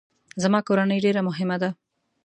[0.43, 1.69] زما کورنۍ ډیره مهمه ده